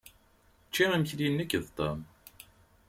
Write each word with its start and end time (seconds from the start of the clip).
Ččiɣ 0.67 0.89
imekli 0.97 1.27
nekk 1.29 1.53
d 1.65 1.67
Tom. 1.77 1.99